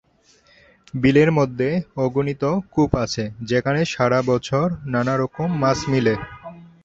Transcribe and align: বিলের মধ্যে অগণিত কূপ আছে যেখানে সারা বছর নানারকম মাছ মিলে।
বিলের 0.93 1.29
মধ্যে 1.31 1.69
অগণিত 1.97 2.43
কূপ 2.73 2.91
আছে 3.05 3.23
যেখানে 3.43 3.81
সারা 3.93 4.19
বছর 4.27 4.65
নানারকম 4.91 5.49
মাছ 5.61 5.79
মিলে। 5.91 6.13